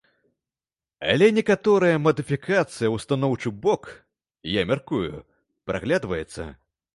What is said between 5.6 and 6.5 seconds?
праглядваецца.